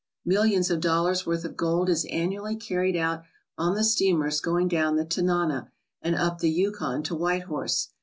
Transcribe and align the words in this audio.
Millions 0.25 0.71
of 0.71 0.81
dollars' 0.81 1.27
worth 1.27 1.45
of 1.45 1.55
gold 1.55 1.87
is 1.87 2.05
annually 2.09 2.55
carried 2.55 2.95
out 2.97 3.21
on 3.55 3.75
the 3.75 3.83
steamers 3.83 4.41
going 4.41 4.67
down 4.67 4.95
the 4.95 5.05
Tanana 5.05 5.71
and 6.01 6.15
up 6.15 6.39
the 6.39 6.49
Yukon 6.49 7.03
to 7.03 7.13
White 7.13 7.43
Horse. 7.43 7.89